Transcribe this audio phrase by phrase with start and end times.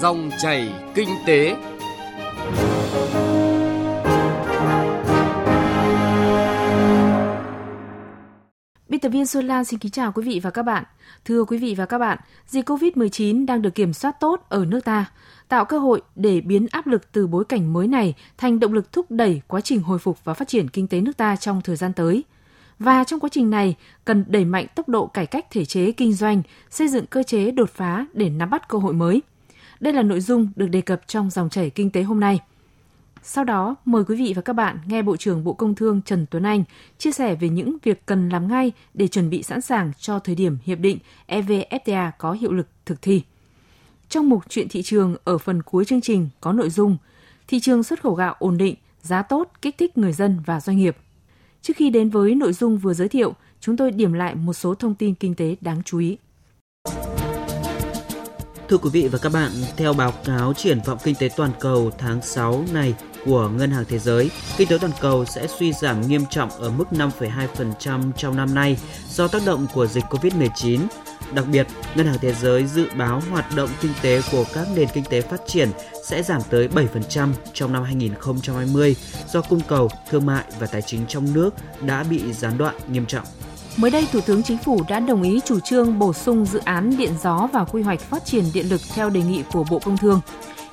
[0.00, 1.56] Dòng chảy kinh tế.
[8.88, 10.84] Biên tập viên Xuân Lan xin kính chào quý vị và các bạn.
[11.24, 14.80] Thưa quý vị và các bạn, dịch COVID-19 đang được kiểm soát tốt ở nước
[14.84, 15.04] ta,
[15.48, 18.92] tạo cơ hội để biến áp lực từ bối cảnh mới này thành động lực
[18.92, 21.76] thúc đẩy quá trình hồi phục và phát triển kinh tế nước ta trong thời
[21.76, 22.24] gian tới.
[22.78, 26.12] Và trong quá trình này, cần đẩy mạnh tốc độ cải cách thể chế kinh
[26.12, 29.22] doanh, xây dựng cơ chế đột phá để nắm bắt cơ hội mới.
[29.80, 32.40] Đây là nội dung được đề cập trong dòng chảy kinh tế hôm nay–
[33.28, 36.26] sau đó, mời quý vị và các bạn nghe Bộ trưởng Bộ Công Thương Trần
[36.30, 36.64] Tuấn Anh
[36.98, 40.34] chia sẻ về những việc cần làm ngay để chuẩn bị sẵn sàng cho thời
[40.34, 40.98] điểm hiệp định
[41.28, 43.22] EVFTA có hiệu lực thực thi.
[44.08, 46.96] Trong mục chuyện thị trường ở phần cuối chương trình có nội dung
[47.48, 50.76] thị trường xuất khẩu gạo ổn định, giá tốt, kích thích người dân và doanh
[50.76, 50.96] nghiệp.
[51.62, 54.74] Trước khi đến với nội dung vừa giới thiệu, chúng tôi điểm lại một số
[54.74, 56.16] thông tin kinh tế đáng chú ý.
[58.68, 61.90] Thưa quý vị và các bạn, theo báo cáo triển vọng kinh tế toàn cầu
[61.98, 66.00] tháng 6 này của Ngân hàng Thế giới, kinh tế toàn cầu sẽ suy giảm
[66.08, 68.78] nghiêm trọng ở mức 5,2% trong năm nay
[69.10, 70.80] do tác động của dịch COVID-19.
[71.34, 74.88] Đặc biệt, Ngân hàng Thế giới dự báo hoạt động kinh tế của các nền
[74.94, 75.70] kinh tế phát triển
[76.04, 78.96] sẽ giảm tới 7% trong năm 2020
[79.32, 83.06] do cung cầu, thương mại và tài chính trong nước đã bị gián đoạn nghiêm
[83.06, 83.26] trọng.
[83.76, 86.96] Mới đây, Thủ tướng Chính phủ đã đồng ý chủ trương bổ sung dự án
[86.96, 89.96] điện gió vào quy hoạch phát triển điện lực theo đề nghị của Bộ Công
[89.96, 90.20] Thương.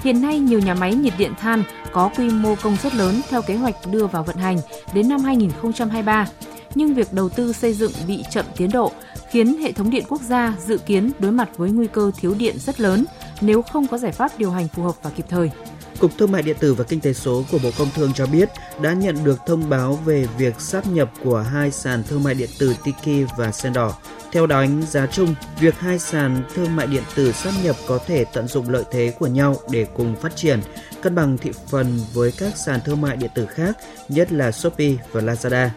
[0.04, 3.42] Hiện nay, nhiều nhà máy nhiệt điện than có quy mô công suất lớn theo
[3.42, 4.58] kế hoạch đưa vào vận hành
[4.94, 6.28] đến năm 2023,
[6.76, 8.92] nhưng việc đầu tư xây dựng bị chậm tiến độ,
[9.30, 12.56] khiến hệ thống điện quốc gia dự kiến đối mặt với nguy cơ thiếu điện
[12.60, 13.06] rất lớn
[13.42, 15.52] nếu không có giải pháp điều hành phù hợp và kịp thời.
[16.00, 18.50] Cục Thương mại điện tử và Kinh tế số của Bộ Công Thương cho biết
[18.82, 22.50] đã nhận được thông báo về việc sáp nhập của hai sàn thương mại điện
[22.60, 23.92] tử Tiki và Sendor.
[24.32, 28.26] Theo đánh giá chung, việc hai sàn thương mại điện tử sáp nhập có thể
[28.34, 30.60] tận dụng lợi thế của nhau để cùng phát triển,
[31.02, 33.78] cân bằng thị phần với các sàn thương mại điện tử khác,
[34.10, 35.70] nhất là Shopee và Lazada.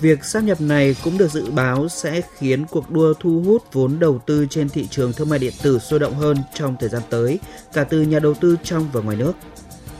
[0.00, 3.98] Việc sáp nhập này cũng được dự báo sẽ khiến cuộc đua thu hút vốn
[3.98, 7.02] đầu tư trên thị trường thương mại điện tử sôi động hơn trong thời gian
[7.10, 7.38] tới,
[7.72, 9.32] cả từ nhà đầu tư trong và ngoài nước.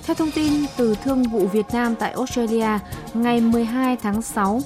[0.07, 2.79] Theo thông tin từ Thương vụ Việt Nam tại Australia,
[3.15, 4.61] ngày 12 tháng 6,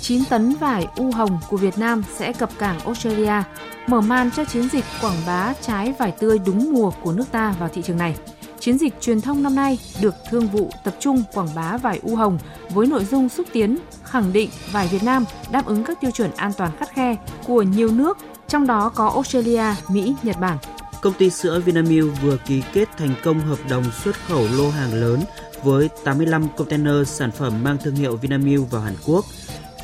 [0.00, 3.42] 9 tấn vải u hồng của Việt Nam sẽ cập cảng Australia,
[3.86, 7.54] mở màn cho chiến dịch quảng bá trái vải tươi đúng mùa của nước ta
[7.58, 8.16] vào thị trường này.
[8.60, 12.16] Chiến dịch truyền thông năm nay được thương vụ tập trung quảng bá vải u
[12.16, 12.38] hồng
[12.70, 13.78] với nội dung xúc tiến,
[14.14, 17.16] khẳng định vải Việt Nam đáp ứng các tiêu chuẩn an toàn khắt khe
[17.46, 20.58] của nhiều nước, trong đó có Australia, Mỹ, Nhật Bản.
[21.02, 24.94] Công ty sữa Vinamilk vừa ký kết thành công hợp đồng xuất khẩu lô hàng
[24.94, 25.20] lớn
[25.62, 29.24] với 85 container sản phẩm mang thương hiệu Vinamilk vào Hàn Quốc.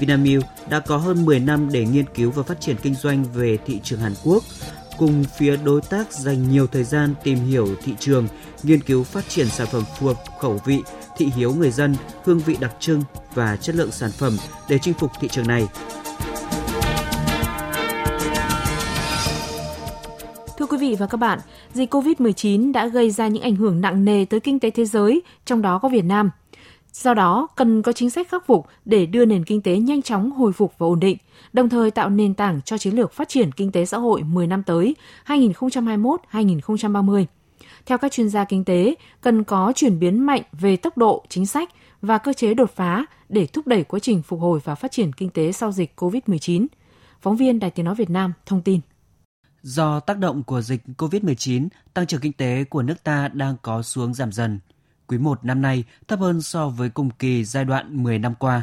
[0.01, 3.59] Vinamilk đã có hơn 10 năm để nghiên cứu và phát triển kinh doanh về
[3.67, 4.45] thị trường Hàn Quốc,
[4.99, 8.29] cùng phía đối tác dành nhiều thời gian tìm hiểu thị trường,
[8.63, 10.83] nghiên cứu phát triển sản phẩm phù hợp khẩu vị,
[11.21, 11.95] thị hiếu người dân,
[12.25, 13.03] hương vị đặc trưng
[13.35, 14.37] và chất lượng sản phẩm
[14.69, 15.69] để chinh phục thị trường này.
[20.59, 21.39] Thưa quý vị và các bạn,
[21.73, 25.23] dịch COVID-19 đã gây ra những ảnh hưởng nặng nề tới kinh tế thế giới,
[25.45, 26.31] trong đó có Việt Nam.
[26.93, 30.31] Do đó, cần có chính sách khắc phục để đưa nền kinh tế nhanh chóng
[30.31, 31.17] hồi phục và ổn định,
[31.53, 34.47] đồng thời tạo nền tảng cho chiến lược phát triển kinh tế xã hội 10
[34.47, 37.25] năm tới 2021-2030.
[37.87, 41.47] Theo các chuyên gia kinh tế, cần có chuyển biến mạnh về tốc độ, chính
[41.47, 41.69] sách
[42.03, 45.13] và cơ chế đột phá để thúc đẩy quá trình phục hồi và phát triển
[45.13, 46.67] kinh tế sau dịch COVID-19.
[47.23, 48.81] Phóng viên Đài Tiếng Nói Việt Nam thông tin.
[49.63, 53.83] Do tác động của dịch COVID-19, tăng trưởng kinh tế của nước ta đang có
[53.83, 54.61] xuống giảm dần.
[55.07, 58.63] Quý 1 năm nay thấp hơn so với cùng kỳ giai đoạn 10 năm qua.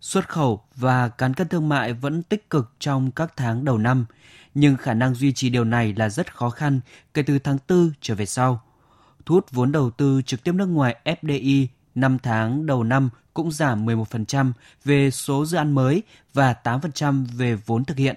[0.00, 4.06] Xuất khẩu và cán cân thương mại vẫn tích cực trong các tháng đầu năm,
[4.58, 6.80] nhưng khả năng duy trì điều này là rất khó khăn
[7.14, 8.62] kể từ tháng 4 trở về sau.
[9.26, 13.52] Thu hút vốn đầu tư trực tiếp nước ngoài FDI 5 tháng đầu năm cũng
[13.52, 14.52] giảm 11%
[14.84, 16.02] về số dự án mới
[16.34, 18.16] và 8% về vốn thực hiện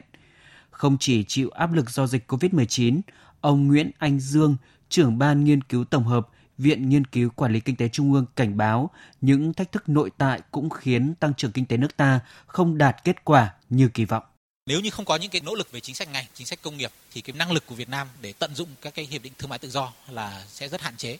[0.80, 3.02] không chỉ chịu áp lực do dịch COVID-19,
[3.42, 4.56] ông Nguyễn Anh Dương,
[4.90, 6.28] trưởng ban nghiên cứu tổng hợp
[6.58, 8.90] Viện Nghiên cứu Quản lý Kinh tế Trung ương cảnh báo
[9.22, 13.04] những thách thức nội tại cũng khiến tăng trưởng kinh tế nước ta không đạt
[13.04, 14.24] kết quả như kỳ vọng.
[14.70, 16.78] Nếu như không có những cái nỗ lực về chính sách ngành, chính sách công
[16.78, 19.34] nghiệp thì cái năng lực của Việt Nam để tận dụng các cái hiệp định
[19.38, 21.18] thương mại tự do là sẽ rất hạn chế.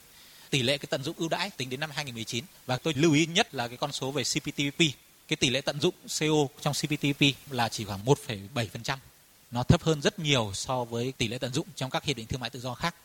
[0.50, 3.26] Tỷ lệ cái tận dụng ưu đãi tính đến năm 2019 và tôi lưu ý
[3.26, 4.80] nhất là cái con số về CPTPP.
[5.28, 8.98] Cái tỷ lệ tận dụng CO trong CPTPP là chỉ khoảng 1,7%
[9.52, 12.28] nó thấp hơn rất nhiều so với tỷ lệ tận dụng trong các hiệp định
[12.28, 12.96] thương mại tự do khác.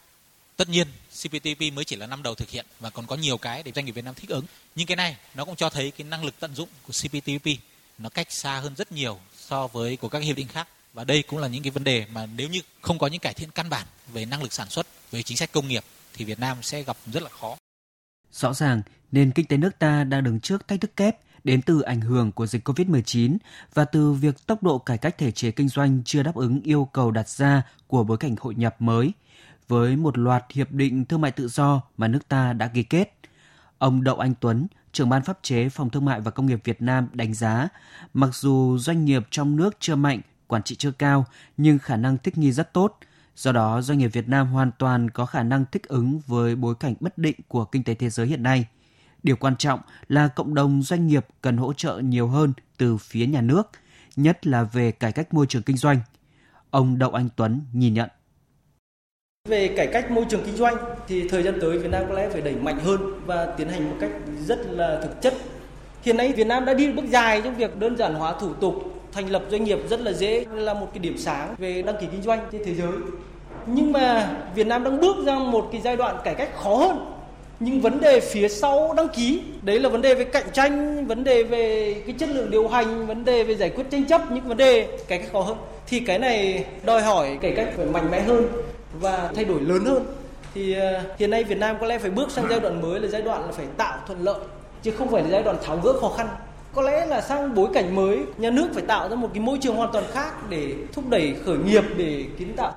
[0.57, 0.89] Tất nhiên,
[1.23, 3.85] CPTPP mới chỉ là năm đầu thực hiện và còn có nhiều cái để doanh
[3.85, 4.45] nghiệp Việt Nam thích ứng.
[4.75, 7.47] Nhưng cái này nó cũng cho thấy cái năng lực tận dụng của CPTPP
[7.99, 10.69] nó cách xa hơn rất nhiều so với của các hiệp định khác.
[10.93, 13.35] Và đây cũng là những cái vấn đề mà nếu như không có những cải
[13.35, 16.41] thiện căn bản về năng lực sản xuất, về chính sách công nghiệp thì Việt
[16.41, 17.57] Nam sẽ gặp rất là khó.
[18.33, 18.83] Rõ ràng,
[19.13, 22.33] nền kinh tế nước ta đang đứng trước thách thức kép đến từ ảnh hưởng
[22.33, 23.37] của dịch COVID-19
[23.75, 26.89] và từ việc tốc độ cải cách thể chế kinh doanh chưa đáp ứng yêu
[26.93, 29.13] cầu đặt ra của bối cảnh hội nhập mới,
[29.69, 33.15] với một loạt hiệp định thương mại tự do mà nước ta đã ký kết.
[33.79, 36.83] Ông Đậu Anh Tuấn, trưởng ban pháp chế Phòng Thương mại và Công nghiệp Việt
[36.83, 37.69] Nam đánh giá,
[38.15, 41.27] mặc dù doanh nghiệp trong nước chưa mạnh, quản trị chưa cao,
[41.57, 42.99] nhưng khả năng thích nghi rất tốt.
[43.37, 46.75] Do đó, doanh nghiệp Việt Nam hoàn toàn có khả năng thích ứng với bối
[46.81, 48.67] cảnh bất định của kinh tế thế giới hiện nay.
[49.23, 53.27] Điều quan trọng là cộng đồng doanh nghiệp cần hỗ trợ nhiều hơn từ phía
[53.27, 53.71] nhà nước,
[54.17, 56.01] nhất là về cải cách môi trường kinh doanh.
[56.71, 58.09] Ông Đậu Anh Tuấn nhìn nhận.
[59.49, 60.77] Về cải cách môi trường kinh doanh
[61.09, 63.91] thì thời gian tới Việt Nam có lẽ phải đẩy mạnh hơn và tiến hành
[63.91, 64.11] một cách
[64.47, 65.35] rất là thực chất.
[66.03, 68.75] Hiện nay Việt Nam đã đi bước dài trong việc đơn giản hóa thủ tục,
[69.13, 72.07] thành lập doanh nghiệp rất là dễ là một cái điểm sáng về đăng ký
[72.13, 72.93] kinh doanh trên thế giới.
[73.67, 77.15] Nhưng mà Việt Nam đang bước ra một cái giai đoạn cải cách khó hơn.
[77.61, 81.25] Nhưng vấn đề phía sau đăng ký, đấy là vấn đề về cạnh tranh, vấn
[81.25, 84.45] đề về cái chất lượng điều hành, vấn đề về giải quyết tranh chấp, những
[84.45, 85.57] vấn đề cải cách khó hơn.
[85.87, 88.47] Thì cái này đòi hỏi cải cách phải mạnh mẽ hơn
[89.01, 90.07] và thay đổi lớn hơn.
[90.55, 93.09] Thì ờ, hiện nay Việt Nam có lẽ phải bước sang giai đoạn mới là
[93.09, 94.41] giai đoạn là phải tạo thuận lợi,
[94.83, 96.29] chứ không phải là giai đoạn tháo gỡ khó khăn.
[96.75, 99.59] Có lẽ là sang bối cảnh mới, nhà nước phải tạo ra một cái môi
[99.61, 102.75] trường hoàn toàn khác để thúc đẩy khởi nghiệp, để kiến tạo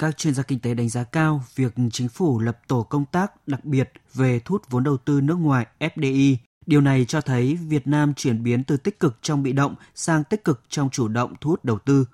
[0.00, 3.48] các chuyên gia kinh tế đánh giá cao việc chính phủ lập tổ công tác
[3.48, 6.36] đặc biệt về thu hút vốn đầu tư nước ngoài FDI.
[6.66, 10.24] Điều này cho thấy Việt Nam chuyển biến từ tích cực trong bị động sang
[10.24, 12.04] tích cực trong chủ động thu hút đầu tư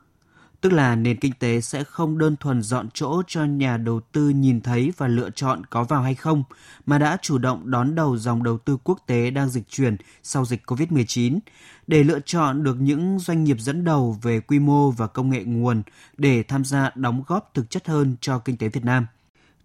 [0.61, 4.29] tức là nền kinh tế sẽ không đơn thuần dọn chỗ cho nhà đầu tư
[4.29, 6.45] nhìn thấy và lựa chọn có vào hay không,
[6.87, 10.45] mà đã chủ động đón đầu dòng đầu tư quốc tế đang dịch chuyển sau
[10.45, 11.39] dịch COVID-19
[11.87, 15.45] để lựa chọn được những doanh nghiệp dẫn đầu về quy mô và công nghệ
[15.45, 15.83] nguồn
[16.17, 19.07] để tham gia đóng góp thực chất hơn cho kinh tế Việt Nam.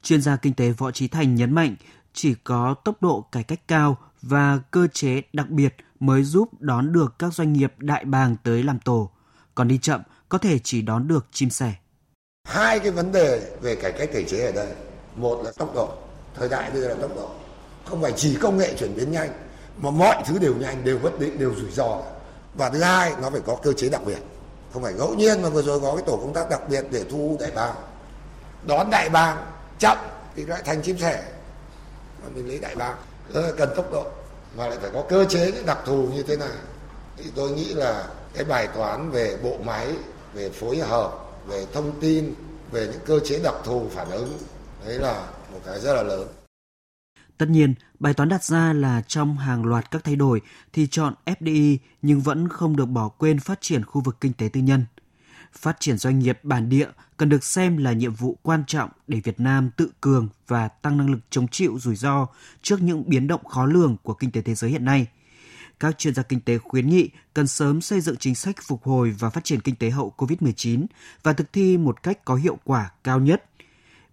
[0.03, 1.75] Chuyên gia kinh tế Võ Trí Thành nhấn mạnh,
[2.13, 6.93] chỉ có tốc độ cải cách cao và cơ chế đặc biệt mới giúp đón
[6.93, 9.09] được các doanh nghiệp đại bàng tới làm tổ.
[9.55, 10.01] Còn đi chậm
[10.31, 11.73] có thể chỉ đón được chim sẻ.
[12.43, 14.67] Hai cái vấn đề về cải cách thể chế ở đây.
[15.15, 15.89] Một là tốc độ,
[16.35, 17.29] thời đại bây giờ là tốc độ.
[17.85, 19.29] Không phải chỉ công nghệ chuyển biến nhanh,
[19.77, 22.01] mà mọi thứ đều nhanh, đều bất định, đều rủi ro.
[22.53, 24.17] Và thứ hai, nó phải có cơ chế đặc biệt.
[24.73, 27.03] Không phải ngẫu nhiên mà vừa rồi có cái tổ công tác đặc biệt để
[27.09, 27.75] thu đại bàng.
[28.67, 29.45] Đón đại bàng
[29.79, 29.97] chậm
[30.35, 31.23] thì lại thành chim sẻ.
[32.23, 32.97] Mà mình lấy đại bàng
[33.33, 34.05] rất là cần tốc độ
[34.57, 36.49] mà lại phải có cơ chế đặc thù như thế này
[37.17, 39.95] thì tôi nghĩ là cái bài toán về bộ máy
[40.33, 41.11] về phối hợp
[41.47, 42.33] về thông tin
[42.71, 44.37] về những cơ chế đặc thù phản ứng.
[44.85, 46.27] Đấy là một cái rất là lớn.
[47.37, 50.41] Tất nhiên, bài toán đặt ra là trong hàng loạt các thay đổi
[50.73, 54.49] thì chọn FDI nhưng vẫn không được bỏ quên phát triển khu vực kinh tế
[54.53, 54.85] tư nhân.
[55.53, 56.87] Phát triển doanh nghiệp bản địa
[57.17, 60.97] cần được xem là nhiệm vụ quan trọng để Việt Nam tự cường và tăng
[60.97, 62.27] năng lực chống chịu rủi ro
[62.61, 65.07] trước những biến động khó lường của kinh tế thế giới hiện nay–
[65.81, 69.15] các chuyên gia kinh tế khuyến nghị cần sớm xây dựng chính sách phục hồi
[69.19, 70.85] và phát triển kinh tế hậu COVID-19
[71.23, 73.45] và thực thi một cách có hiệu quả cao nhất.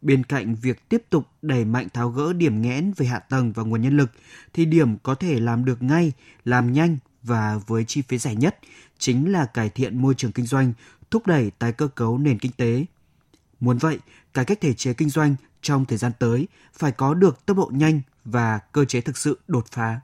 [0.03, 3.63] Bên cạnh việc tiếp tục đẩy mạnh tháo gỡ điểm nghẽn về hạ tầng và
[3.63, 4.11] nguồn nhân lực,
[4.53, 6.13] thì điểm có thể làm được ngay,
[6.45, 8.59] làm nhanh và với chi phí rẻ nhất
[8.99, 10.73] chính là cải thiện môi trường kinh doanh,
[11.11, 12.85] thúc đẩy tái cơ cấu nền kinh tế.
[13.61, 13.99] Muốn vậy,
[14.35, 17.71] cải cách thể chế kinh doanh trong thời gian tới phải có được tốc độ
[17.75, 20.01] nhanh và cơ chế thực sự đột phá.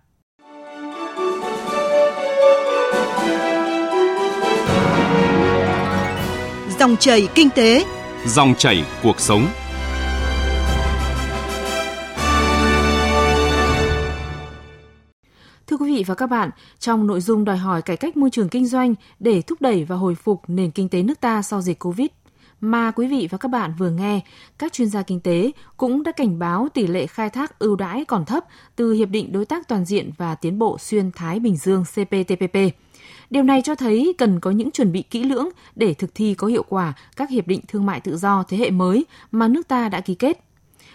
[6.85, 7.85] Dòng chảy kinh tế,
[8.27, 9.47] dòng chảy cuộc sống.
[15.67, 18.49] Thưa quý vị và các bạn, trong nội dung đòi hỏi cải cách môi trường
[18.49, 21.79] kinh doanh để thúc đẩy và hồi phục nền kinh tế nước ta sau dịch
[21.79, 22.07] Covid
[22.61, 24.21] mà quý vị và các bạn vừa nghe,
[24.59, 28.05] các chuyên gia kinh tế cũng đã cảnh báo tỷ lệ khai thác ưu đãi
[28.05, 28.45] còn thấp
[28.77, 32.57] từ Hiệp định Đối tác Toàn diện và Tiến bộ Xuyên Thái Bình Dương CPTPP.
[33.31, 36.47] Điều này cho thấy cần có những chuẩn bị kỹ lưỡng để thực thi có
[36.47, 39.89] hiệu quả các hiệp định thương mại tự do thế hệ mới mà nước ta
[39.89, 40.45] đã ký kết.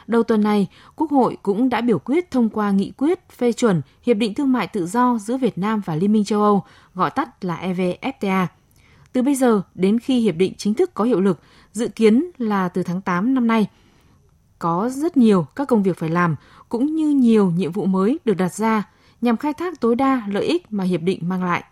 [0.07, 3.81] Đầu tuần này, Quốc hội cũng đã biểu quyết thông qua nghị quyết phê chuẩn
[4.03, 6.63] Hiệp định Thương mại Tự do giữa Việt Nam và Liên minh châu Âu,
[6.93, 8.45] gọi tắt là EVFTA.
[9.13, 11.39] Từ bây giờ đến khi hiệp định chính thức có hiệu lực,
[11.71, 13.67] dự kiến là từ tháng 8 năm nay.
[14.59, 16.35] Có rất nhiều các công việc phải làm,
[16.69, 18.83] cũng như nhiều nhiệm vụ mới được đặt ra
[19.21, 21.63] nhằm khai thác tối đa lợi ích mà hiệp định mang lại.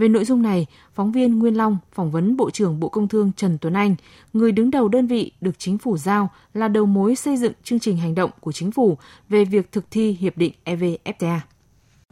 [0.00, 3.32] Về nội dung này, phóng viên Nguyên Long phỏng vấn Bộ trưởng Bộ Công Thương
[3.36, 3.96] Trần Tuấn Anh,
[4.32, 7.80] người đứng đầu đơn vị được chính phủ giao là đầu mối xây dựng chương
[7.80, 11.38] trình hành động của chính phủ về việc thực thi hiệp định EVFTA.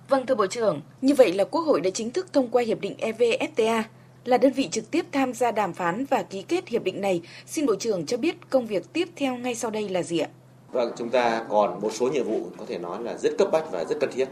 [0.08, 2.80] Vâng thưa Bộ trưởng, như vậy là Quốc hội đã chính thức thông qua hiệp
[2.80, 3.82] định EVFTA
[4.24, 7.22] là đơn vị trực tiếp tham gia đàm phán và ký kết hiệp định này.
[7.46, 10.28] Xin Bộ trưởng cho biết công việc tiếp theo ngay sau đây là gì ạ?
[10.72, 13.64] Vâng, chúng ta còn một số nhiệm vụ có thể nói là rất cấp bách
[13.72, 14.28] và rất cần thiết.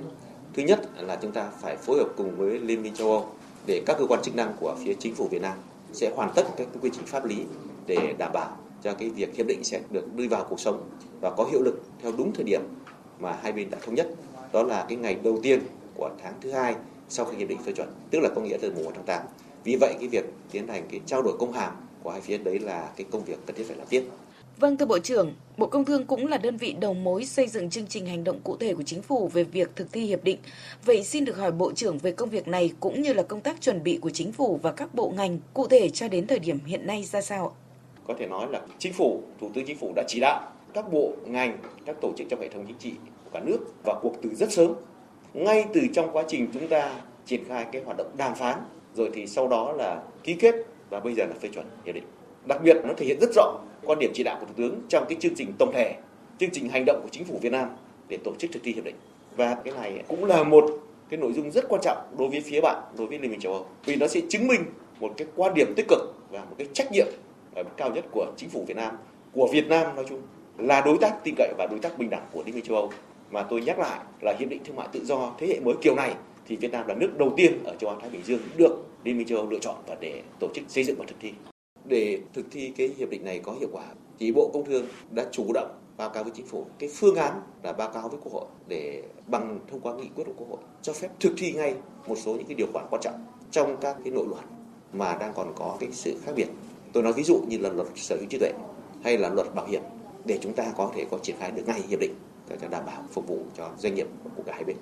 [0.54, 3.26] Thứ nhất là chúng ta phải phối hợp cùng với Liên minh châu Âu
[3.66, 5.58] để các cơ quan chức năng của phía chính phủ Việt Nam
[5.92, 7.36] sẽ hoàn tất các quy trình pháp lý
[7.86, 10.88] để đảm bảo cho cái việc hiệp định sẽ được đưa vào cuộc sống
[11.20, 12.60] và có hiệu lực theo đúng thời điểm
[13.18, 14.08] mà hai bên đã thống nhất.
[14.52, 15.60] Đó là cái ngày đầu tiên
[15.94, 16.74] của tháng thứ hai
[17.08, 19.26] sau khi hiệp định phê chuẩn, tức là có nghĩa từ mùng 1 tháng 8.
[19.64, 22.58] Vì vậy cái việc tiến hành cái trao đổi công hàm của hai phía đấy
[22.58, 24.08] là cái công việc cần thiết phải làm tiếp.
[24.60, 27.70] Vâng thưa Bộ trưởng, Bộ Công Thương cũng là đơn vị đầu mối xây dựng
[27.70, 30.38] chương trình hành động cụ thể của chính phủ về việc thực thi hiệp định.
[30.84, 33.60] Vậy xin được hỏi Bộ trưởng về công việc này cũng như là công tác
[33.60, 36.58] chuẩn bị của chính phủ và các bộ ngành cụ thể cho đến thời điểm
[36.66, 37.56] hiện nay ra sao?
[38.06, 41.12] Có thể nói là chính phủ, Thủ tướng Chính phủ đã chỉ đạo các bộ,
[41.26, 42.92] ngành, các tổ chức trong hệ thống chính trị
[43.24, 44.72] của cả nước vào cuộc từ rất sớm.
[45.34, 48.58] Ngay từ trong quá trình chúng ta triển khai cái hoạt động đàm phán,
[48.94, 50.54] rồi thì sau đó là ký kết
[50.90, 52.04] và bây giờ là phê chuẩn hiệp định.
[52.46, 55.04] Đặc biệt nó thể hiện rất rõ quan điểm chỉ đạo của Thủ tướng trong
[55.08, 55.94] cái chương trình tổng thể,
[56.38, 57.68] chương trình hành động của chính phủ Việt Nam
[58.08, 58.94] để tổ chức thực thi hiệp định.
[59.36, 60.64] Và cái này cũng là một
[61.08, 63.52] cái nội dung rất quan trọng đối với phía bạn, đối với Liên minh châu
[63.52, 63.66] Âu.
[63.84, 64.60] Vì nó sẽ chứng minh
[65.00, 67.06] một cái quan điểm tích cực và một cái trách nhiệm
[67.76, 68.96] cao nhất của chính phủ Việt Nam,
[69.32, 70.22] của Việt Nam nói chung
[70.58, 72.90] là đối tác tin cậy và đối tác bình đẳng của Liên minh châu Âu.
[73.30, 75.94] Mà tôi nhắc lại là hiệp định thương mại tự do thế hệ mới kiểu
[75.94, 76.14] này
[76.48, 79.18] thì Việt Nam là nước đầu tiên ở châu Á Thái Bình Dương được Liên
[79.18, 81.32] minh châu Âu lựa chọn và để tổ chức xây dựng và thực thi.
[81.88, 83.84] Để thực thi cái hiệp định này có hiệu quả,
[84.18, 87.40] thì Bộ Công Thương đã chủ động báo cáo với chính phủ cái phương án
[87.62, 90.58] là báo cáo với Quốc hội để bằng thông qua nghị quyết của Quốc hội,
[90.82, 91.74] cho phép thực thi ngay
[92.06, 94.44] một số những cái điều khoản quan trọng trong các cái nội luật
[94.92, 96.46] mà đang còn có cái sự khác biệt.
[96.92, 98.52] Tôi nói ví dụ như là luật sở hữu trí tuệ
[99.02, 99.82] hay là luật bảo hiểm,
[100.24, 102.14] để chúng ta có thể có triển khai được ngay hiệp định
[102.48, 104.76] để đảm bảo phục vụ cho doanh nghiệp của cả hai bên.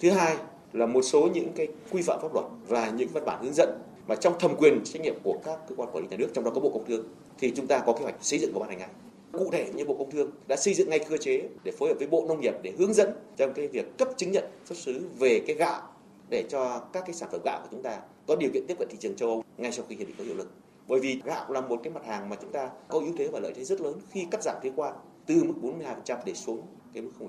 [0.00, 0.36] Thứ hai
[0.72, 3.78] là một số những cái quy phạm pháp luật và những văn bản hướng dẫn
[4.08, 6.44] mà trong thẩm quyền trách nhiệm của các cơ quan quản lý nhà nước, trong
[6.44, 7.04] đó có Bộ Công Thương,
[7.38, 8.88] thì chúng ta có kế hoạch xây dựng và ban hành ngay.
[9.32, 11.94] Cụ thể như Bộ Công Thương đã xây dựng ngay cơ chế để phối hợp
[11.98, 15.08] với Bộ Nông nghiệp để hướng dẫn trong cái việc cấp chứng nhận xuất xứ
[15.18, 15.82] về cái gạo
[16.28, 18.88] để cho các cái sản phẩm gạo của chúng ta có điều kiện tiếp cận
[18.90, 20.50] thị trường châu Âu ngay sau khi hiệp định có hiệu lực.
[20.88, 23.40] Bởi vì gạo là một cái mặt hàng mà chúng ta có ưu thế và
[23.40, 24.94] lợi thế rất lớn khi cắt giảm thuế quan
[25.26, 25.54] từ mức
[26.06, 26.62] 42% để xuống
[26.94, 27.26] cái mức 0%.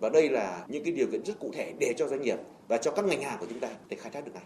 [0.00, 2.38] Và đây là những cái điều kiện rất cụ thể để cho doanh nghiệp
[2.68, 4.44] và cho các ngành hàng của chúng ta để khai thác được này.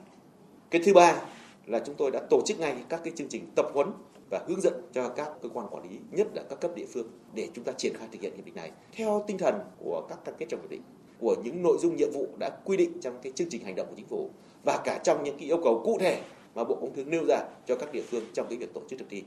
[0.70, 1.22] Cái thứ ba
[1.68, 3.88] là chúng tôi đã tổ chức ngay các cái chương trình tập huấn
[4.30, 7.10] và hướng dẫn cho các cơ quan quản lý, nhất là các cấp địa phương
[7.34, 10.18] để chúng ta triển khai thực hiện hiệp định này theo tinh thần của các
[10.24, 10.82] cam kết trong hiệp định,
[11.20, 13.86] của những nội dung nhiệm vụ đã quy định trong cái chương trình hành động
[13.90, 14.30] của chính phủ
[14.64, 16.22] và cả trong những cái yêu cầu cụ thể
[16.54, 18.98] mà Bộ Công Thương nêu ra cho các địa phương trong cái việc tổ chức
[18.98, 19.22] thực thi.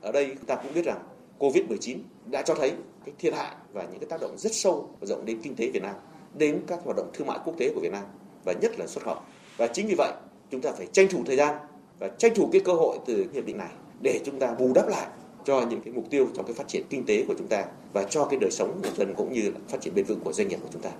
[0.00, 1.02] Ở đây chúng ta cũng biết rằng
[1.38, 2.72] Covid-19 đã cho thấy
[3.04, 5.70] cái thiệt hại và những cái tác động rất sâu và rộng đến kinh tế
[5.70, 5.94] Việt Nam,
[6.34, 8.04] đến các hoạt động thương mại quốc tế của Việt Nam
[8.44, 9.16] và nhất là xuất khẩu.
[9.56, 10.12] Và chính vì vậy,
[10.50, 11.56] chúng ta phải tranh thủ thời gian
[11.98, 13.70] và tranh thủ cái cơ hội từ hiệp định này
[14.02, 15.06] để chúng ta bù đắp lại
[15.44, 18.04] cho những cái mục tiêu trong cái phát triển kinh tế của chúng ta và
[18.04, 20.48] cho cái đời sống người dân cũng như là phát triển bền vững của doanh
[20.48, 20.90] nghiệp của chúng ta.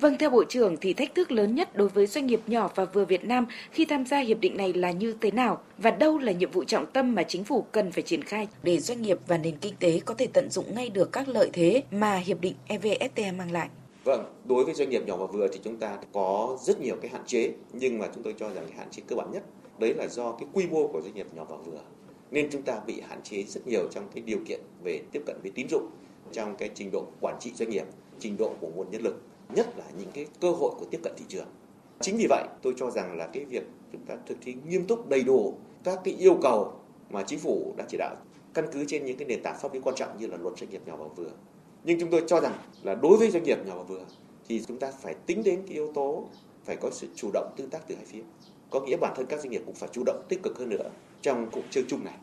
[0.00, 2.84] Vâng, theo Bộ trưởng thì thách thức lớn nhất đối với doanh nghiệp nhỏ và
[2.84, 6.18] vừa Việt Nam khi tham gia hiệp định này là như thế nào và đâu
[6.18, 9.18] là nhiệm vụ trọng tâm mà chính phủ cần phải triển khai để doanh nghiệp
[9.26, 12.40] và nền kinh tế có thể tận dụng ngay được các lợi thế mà hiệp
[12.40, 13.68] định EVFTA mang lại?
[14.04, 17.10] Vâng, đối với doanh nghiệp nhỏ và vừa thì chúng ta có rất nhiều cái
[17.10, 19.42] hạn chế nhưng mà chúng tôi cho rằng cái hạn chế cơ bản nhất
[19.78, 21.80] đấy là do cái quy mô của doanh nghiệp nhỏ và vừa.
[22.30, 25.36] Nên chúng ta bị hạn chế rất nhiều trong cái điều kiện về tiếp cận
[25.42, 25.90] với tín dụng
[26.32, 27.84] trong cái trình độ quản trị doanh nghiệp
[28.18, 29.22] trình độ của nguồn nhân lực
[29.54, 31.46] nhất là những cái cơ hội của tiếp cận thị trường.
[32.00, 35.08] Chính vì vậy tôi cho rằng là cái việc chúng ta thực thi nghiêm túc
[35.08, 35.54] đầy đủ
[35.84, 36.72] các cái yêu cầu
[37.10, 38.16] mà chính phủ đã chỉ đạo
[38.54, 40.70] căn cứ trên những cái nền tảng pháp lý quan trọng như là luật doanh
[40.70, 41.30] nghiệp nhỏ và vừa
[41.84, 44.04] nhưng chúng tôi cho rằng là đối với doanh nghiệp nhỏ và vừa
[44.48, 46.24] thì chúng ta phải tính đến cái yếu tố
[46.64, 48.22] phải có sự chủ động tương tác từ hai phía.
[48.70, 50.90] Có nghĩa bản thân các doanh nghiệp cũng phải chủ động, tích cực hơn nữa
[51.22, 52.14] trong cuộc chơi chung này.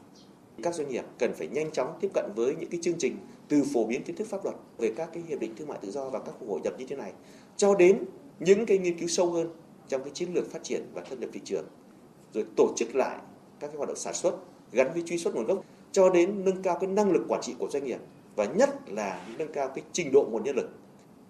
[0.63, 3.63] Các doanh nghiệp cần phải nhanh chóng tiếp cận với những cái chương trình từ
[3.73, 6.09] phổ biến kiến thức pháp luật về các cái hiệp định thương mại tự do
[6.09, 7.13] và các cuộc hội nhập như thế này
[7.57, 8.05] cho đến
[8.39, 9.49] những cái nghiên cứu sâu hơn
[9.87, 11.65] trong cái chiến lược phát triển và thâm nhập thị trường,
[12.33, 13.17] rồi tổ chức lại
[13.59, 14.35] các cái hoạt động sản xuất
[14.71, 17.55] gắn với truy xuất nguồn gốc cho đến nâng cao cái năng lực quản trị
[17.59, 17.99] của doanh nghiệp
[18.39, 20.69] và nhất là nâng cao cái trình độ nguồn nhân lực.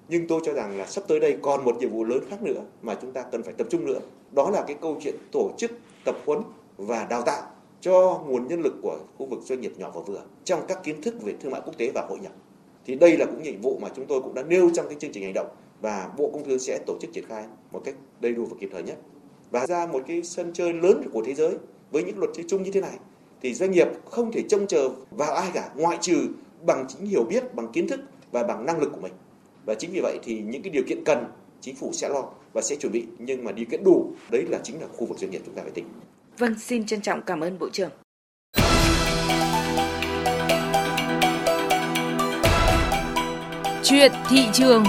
[0.09, 2.61] Nhưng tôi cho rằng là sắp tới đây còn một nhiệm vụ lớn khác nữa
[2.81, 3.99] mà chúng ta cần phải tập trung nữa,
[4.31, 5.71] đó là cái câu chuyện tổ chức,
[6.05, 6.39] tập huấn
[6.77, 7.43] và đào tạo
[7.81, 11.01] cho nguồn nhân lực của khu vực doanh nghiệp nhỏ và vừa trong các kiến
[11.01, 12.31] thức về thương mại quốc tế và hội nhập.
[12.85, 15.11] Thì đây là cũng nhiệm vụ mà chúng tôi cũng đã nêu trong cái chương
[15.11, 15.47] trình hành động
[15.81, 18.69] và bộ công thương sẽ tổ chức triển khai một cách đầy đủ và kịp
[18.71, 18.97] thời nhất.
[19.51, 21.57] Và ra một cái sân chơi lớn của thế giới
[21.91, 22.97] với những luật chơi chung như thế này,
[23.41, 26.27] thì doanh nghiệp không thể trông chờ vào ai cả, ngoại trừ
[26.65, 27.99] bằng chính hiểu biết bằng kiến thức
[28.31, 29.13] và bằng năng lực của mình
[29.65, 31.25] và chính vì vậy thì những cái điều kiện cần
[31.61, 32.23] chính phủ sẽ lo
[32.53, 35.17] và sẽ chuẩn bị nhưng mà điều kiện đủ đấy là chính là khu vực
[35.17, 35.85] doanh nghiệp chúng ta phải tính
[36.37, 37.89] Vâng, xin trân trọng cảm ơn Bộ trưởng.
[43.83, 44.83] Chuyện thị trường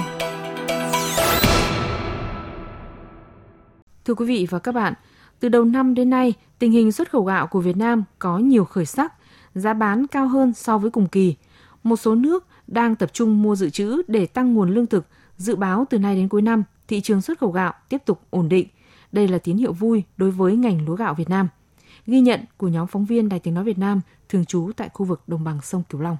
[4.04, 4.94] Thưa quý vị và các bạn,
[5.40, 8.64] từ đầu năm đến nay, tình hình xuất khẩu gạo của Việt Nam có nhiều
[8.64, 9.12] khởi sắc,
[9.54, 11.34] giá bán cao hơn so với cùng kỳ.
[11.82, 15.06] Một số nước đang tập trung mua dự trữ để tăng nguồn lương thực,
[15.36, 18.48] dự báo từ nay đến cuối năm, thị trường xuất khẩu gạo tiếp tục ổn
[18.48, 18.68] định.
[19.12, 21.48] Đây là tín hiệu vui đối với ngành lúa gạo Việt Nam.
[22.06, 25.06] Ghi nhận của nhóm phóng viên Đài Tiếng Nói Việt Nam thường trú tại khu
[25.06, 26.16] vực đồng bằng sông Cửu Long.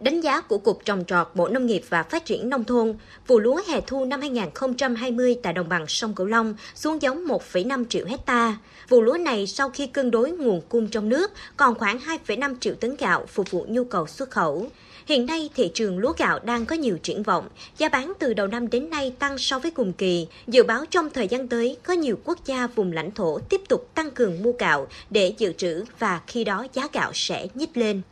[0.00, 2.94] Đánh giá của Cục Trồng trọt Bộ Nông nghiệp và Phát triển Nông thôn,
[3.26, 7.84] vụ lúa hè thu năm 2020 tại đồng bằng sông Cửu Long xuống giống 1,5
[7.88, 8.56] triệu hecta.
[8.88, 12.74] Vụ lúa này sau khi cân đối nguồn cung trong nước còn khoảng 2,5 triệu
[12.74, 14.66] tấn gạo phục vụ nhu cầu xuất khẩu.
[15.06, 18.46] Hiện nay, thị trường lúa gạo đang có nhiều triển vọng, giá bán từ đầu
[18.46, 20.26] năm đến nay tăng so với cùng kỳ.
[20.46, 23.90] Dự báo trong thời gian tới, có nhiều quốc gia vùng lãnh thổ tiếp tục
[23.94, 28.02] tăng cường mua gạo để dự trữ và khi đó giá gạo sẽ nhích lên.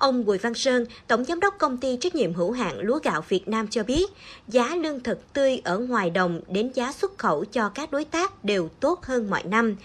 [0.00, 3.22] Ông Bùi Văn Sơn, Tổng Giám đốc Công ty Trách nhiệm hữu hạn Lúa gạo
[3.28, 4.10] Việt Nam cho biết,
[4.48, 8.44] giá lương thực tươi ở ngoài đồng đến giá xuất khẩu cho các đối tác
[8.44, 9.76] đều tốt hơn mọi năm.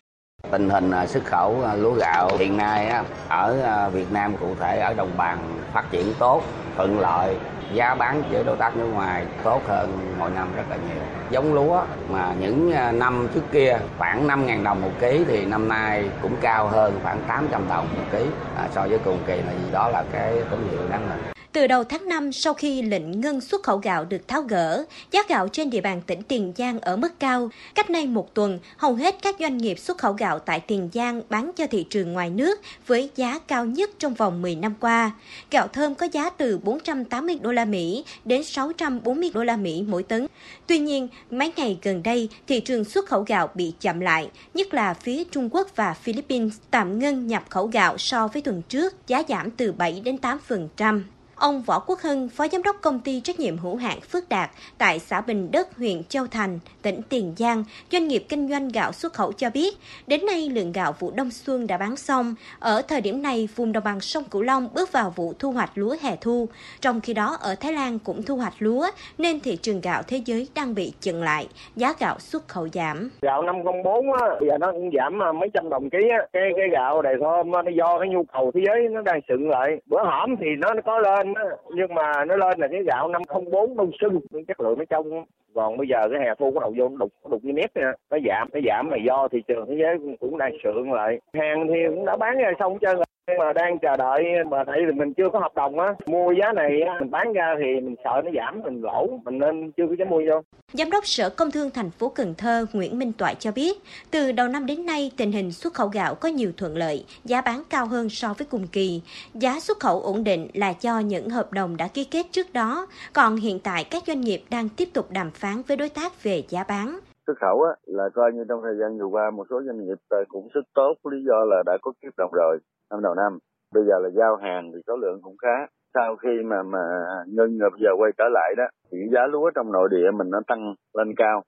[0.51, 4.55] Tình hình à, xuất khẩu à, lúa gạo hiện nay ở à, Việt Nam cụ
[4.59, 6.43] thể ở đồng bằng phát triển tốt,
[6.75, 7.35] thuận lợi,
[7.73, 11.03] giá bán với đối tác nước ngoài tốt hơn mọi năm rất là nhiều.
[11.29, 15.67] Giống lúa mà những à, năm trước kia khoảng 5.000 đồng một ký thì năm
[15.67, 18.25] nay cũng cao hơn khoảng 800 đồng một ký
[18.57, 21.40] à, so với cùng kỳ là gì đó là cái tín hiệu đáng mừng.
[21.53, 25.21] Từ đầu tháng 5, sau khi lệnh ngưng xuất khẩu gạo được tháo gỡ, giá
[25.29, 27.49] gạo trên địa bàn tỉnh Tiền Giang ở mức cao.
[27.75, 31.21] Cách nay một tuần, hầu hết các doanh nghiệp xuất khẩu gạo tại Tiền Giang
[31.29, 35.11] bán cho thị trường ngoài nước với giá cao nhất trong vòng 10 năm qua.
[35.51, 40.03] Gạo thơm có giá từ 480 đô la Mỹ đến 640 đô la Mỹ mỗi
[40.03, 40.27] tấn.
[40.67, 44.73] Tuy nhiên, mấy ngày gần đây, thị trường xuất khẩu gạo bị chậm lại, nhất
[44.73, 49.07] là phía Trung Quốc và Philippines tạm ngưng nhập khẩu gạo so với tuần trước,
[49.07, 50.17] giá giảm từ 7 đến
[50.47, 51.01] 8%.
[51.41, 54.49] Ông Võ Quốc Hưng, Phó Giám đốc Công ty Trách nhiệm hữu hạn Phước Đạt
[54.77, 58.91] tại xã Bình Đất, huyện Châu Thành, tỉnh Tiền Giang, doanh nghiệp kinh doanh gạo
[58.91, 62.35] xuất khẩu cho biết, đến nay lượng gạo vụ đông xuân đã bán xong.
[62.59, 65.71] Ở thời điểm này, vùng đồng bằng sông Cửu Long bước vào vụ thu hoạch
[65.75, 66.47] lúa hè thu.
[66.81, 68.87] Trong khi đó, ở Thái Lan cũng thu hoạch lúa,
[69.17, 73.09] nên thị trường gạo thế giới đang bị chững lại, giá gạo xuất khẩu giảm.
[73.21, 76.27] Gạo 504 á, giờ nó cũng giảm à, mấy trăm đồng ký á.
[76.33, 79.49] Cái, cái gạo này thơm nó do cái nhu cầu thế giới nó đang sựng
[79.49, 79.69] lại.
[79.89, 81.30] Bữa hổm thì nó có lên
[81.75, 85.25] nhưng mà nó lên là cái gạo 504 đông sưng chất lượng nó trong.
[85.55, 88.17] Còn bây giờ cái hè thu bắt đầu vô đục đục như nét nè nó
[88.27, 91.19] giảm nó giảm mà do thị trường thế giới cũng đang sượng lại.
[91.33, 94.77] Hàng thì cũng đã bán ra xong trơn rồi mà đang chờ đợi mà tại
[94.85, 97.95] vì mình chưa có hợp đồng á mua giá này mình bán ra thì mình
[98.03, 100.41] sợ nó giảm mình lỗ mình nên chưa có dám mua vô.
[100.73, 103.77] Giám đốc Sở Công Thương thành phố Cần Thơ Nguyễn Minh Toại cho biết,
[104.11, 107.41] từ đầu năm đến nay tình hình xuất khẩu gạo có nhiều thuận lợi, giá
[107.41, 109.01] bán cao hơn so với cùng kỳ.
[109.33, 112.87] Giá xuất khẩu ổn định là do những hợp đồng đã ký kết trước đó,
[113.13, 116.43] còn hiện tại các doanh nghiệp đang tiếp tục đàm phán với đối tác về
[116.49, 116.99] giá bán.
[117.27, 119.97] Xuất khẩu á, là coi như trong thời gian vừa qua một số doanh nghiệp
[120.27, 122.57] cũng rất tốt lý do là đã có kiếp đồng rồi
[122.91, 123.39] năm đầu năm.
[123.73, 125.67] Bây giờ là giao hàng thì số lượng cũng khá.
[125.93, 126.79] Sau khi mà mà
[127.27, 130.39] ngưng bây giờ quay trở lại đó, thì giá lúa trong nội địa mình nó
[130.47, 131.43] tăng lên cao.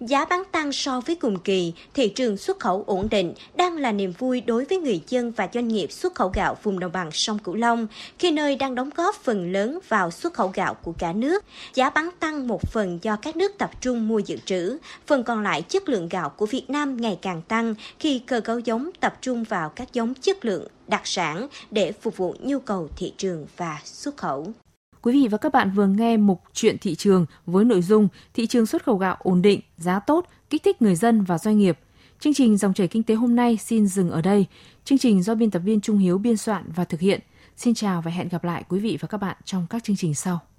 [0.00, 3.92] Giá bán tăng so với cùng kỳ, thị trường xuất khẩu ổn định đang là
[3.92, 7.10] niềm vui đối với người dân và doanh nghiệp xuất khẩu gạo vùng đồng bằng
[7.12, 7.86] sông Cửu Long,
[8.18, 11.44] khi nơi đang đóng góp phần lớn vào xuất khẩu gạo của cả nước.
[11.74, 15.42] Giá bán tăng một phần do các nước tập trung mua dự trữ, phần còn
[15.42, 19.18] lại chất lượng gạo của Việt Nam ngày càng tăng khi cơ cấu giống tập
[19.20, 23.46] trung vào các giống chất lượng đặc sản để phục vụ nhu cầu thị trường
[23.56, 24.52] và xuất khẩu.
[25.06, 28.46] Quý vị và các bạn vừa nghe mục chuyện thị trường với nội dung thị
[28.46, 31.78] trường xuất khẩu gạo ổn định, giá tốt, kích thích người dân và doanh nghiệp.
[32.20, 34.46] Chương trình Dòng chảy kinh tế hôm nay xin dừng ở đây.
[34.84, 37.20] Chương trình do biên tập viên Trung Hiếu biên soạn và thực hiện.
[37.56, 40.14] Xin chào và hẹn gặp lại quý vị và các bạn trong các chương trình
[40.14, 40.40] sau.